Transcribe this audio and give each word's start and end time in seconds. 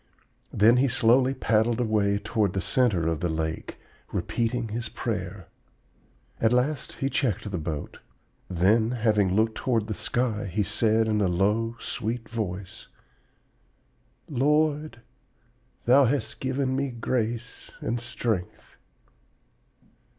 Then 0.51 0.77
he 0.77 0.87
slowly 0.87 1.35
paddled 1.35 1.79
away 1.79 2.17
toward 2.17 2.53
the 2.53 2.59
center 2.59 3.05
of 3.07 3.19
the 3.19 3.29
lake, 3.29 3.77
repeating 4.11 4.69
his 4.69 4.89
prayer. 4.89 5.47
At 6.39 6.51
last 6.51 6.93
he 6.93 7.07
checked 7.07 7.51
the 7.51 7.59
boat; 7.59 7.99
then, 8.49 8.89
having 8.89 9.35
looked 9.35 9.53
toward 9.53 9.85
the 9.85 9.93
sky, 9.93 10.45
he 10.47 10.63
said 10.63 11.07
in 11.07 11.21
a 11.21 11.27
low, 11.27 11.75
sweet 11.79 12.27
voice, 12.27 12.87
'Lord, 14.27 15.01
Thou 15.85 16.05
hast 16.05 16.39
given 16.39 16.75
me 16.75 16.89
grace 16.89 17.69
and 17.79 17.99
strength.' 18.01 18.77